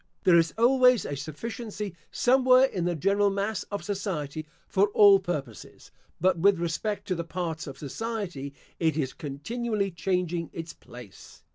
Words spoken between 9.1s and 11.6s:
continually changing its place.